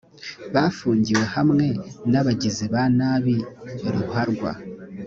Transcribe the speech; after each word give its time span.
bafungiwe 0.53 1.23
hamwe 1.35 1.65
n’abagizi 2.11 2.65
ba 2.73 2.83
nabi 2.97 3.35
ruharwa 3.93 4.51